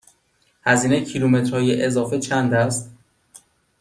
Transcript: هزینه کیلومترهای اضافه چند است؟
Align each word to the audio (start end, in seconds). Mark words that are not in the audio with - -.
هزینه 0.63 1.05
کیلومترهای 1.05 1.83
اضافه 1.83 2.19
چند 2.19 2.53
است؟ 2.53 2.89